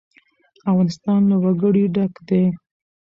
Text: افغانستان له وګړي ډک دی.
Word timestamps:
افغانستان 0.69 1.21
له 1.29 1.35
وګړي 1.43 1.83
ډک 1.95 2.13
دی. 2.27 2.43